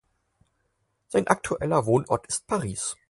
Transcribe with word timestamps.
Sein 1.09 1.27
aktueller 1.27 1.85
Wohnort 1.85 2.25
ist 2.25 2.47
Paris. 2.47 2.97